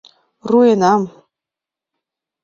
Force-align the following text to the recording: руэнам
руэнам 0.49 1.03